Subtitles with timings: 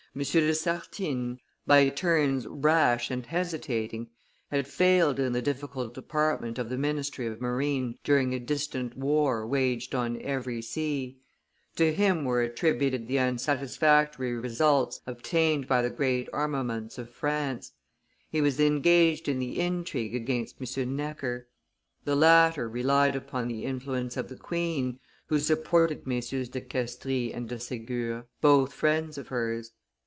[0.13, 4.09] de Sartines, by turns rash and hesitating,
[4.49, 9.47] had failed in the difficult department of the ministry of marine during a distant war
[9.47, 11.17] waged on every sea;
[11.77, 17.71] to him were attributed the unsatisfatory results obtained by the great armaments of France;
[18.29, 20.93] he was engaged in the intrigue against M.
[20.97, 21.47] Necker.
[22.03, 26.51] The latter relied upon the influence of the queen, who supported MM.
[26.51, 29.71] de Castries and de Segur, both friends of hers.